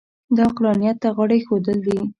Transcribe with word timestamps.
دا 0.35 0.43
عقلانیت 0.49 0.97
ته 1.03 1.09
غاړه 1.15 1.35
اېښودل 1.37 1.77
دي. 1.87 1.97